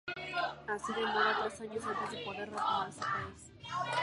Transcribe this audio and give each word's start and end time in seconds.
Así 0.67 0.91
demora 0.95 1.37
tres 1.41 1.61
años 1.61 1.83
antes 1.85 2.09
de 2.11 2.25
poder 2.25 2.49
retornar 2.49 2.87
a 2.87 2.91
su 2.91 2.97
país. 3.01 3.51